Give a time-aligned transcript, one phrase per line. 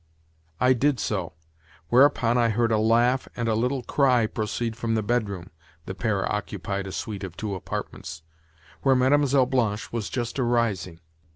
[0.59, 1.33] I did so;
[1.89, 5.51] whereupon, I heard a laugh and a little cry proceed from the bedroom
[5.85, 8.23] (the pair occupied a suite of two apartments),
[8.81, 9.45] where Mlle.
[9.45, 11.01] Blanche was just arising.